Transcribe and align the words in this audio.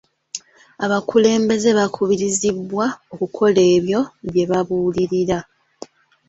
Abakulembeze 0.85 1.69
bakubirizibwa 1.79 2.85
okukola 3.13 3.61
ebyo 3.75 4.01
bye 4.27 4.45
babuulirira. 4.49 5.37